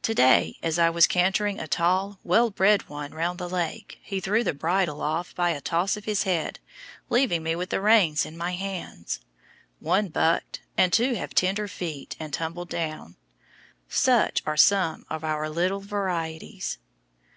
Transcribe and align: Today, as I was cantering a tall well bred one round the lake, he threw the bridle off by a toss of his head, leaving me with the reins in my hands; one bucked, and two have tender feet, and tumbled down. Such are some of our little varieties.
Today, 0.00 0.58
as 0.62 0.78
I 0.78 0.90
was 0.90 1.08
cantering 1.08 1.58
a 1.58 1.66
tall 1.66 2.20
well 2.22 2.50
bred 2.50 2.88
one 2.88 3.10
round 3.12 3.40
the 3.40 3.48
lake, 3.48 3.98
he 4.00 4.20
threw 4.20 4.44
the 4.44 4.54
bridle 4.54 5.00
off 5.00 5.34
by 5.34 5.50
a 5.50 5.60
toss 5.60 5.96
of 5.96 6.04
his 6.04 6.22
head, 6.22 6.60
leaving 7.10 7.42
me 7.42 7.56
with 7.56 7.70
the 7.70 7.80
reins 7.80 8.24
in 8.24 8.36
my 8.36 8.52
hands; 8.52 9.18
one 9.80 10.06
bucked, 10.06 10.60
and 10.78 10.92
two 10.92 11.14
have 11.16 11.34
tender 11.34 11.66
feet, 11.66 12.14
and 12.20 12.32
tumbled 12.32 12.68
down. 12.68 13.16
Such 13.88 14.40
are 14.46 14.56
some 14.56 15.04
of 15.10 15.24
our 15.24 15.50
little 15.50 15.80
varieties. 15.80 16.78